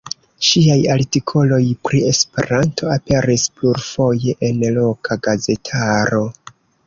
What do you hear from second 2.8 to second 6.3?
aperis plurfoje en loka gazetaro.